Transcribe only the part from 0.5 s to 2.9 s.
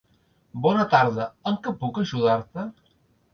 Bona tarda, en què puc ajudar-te?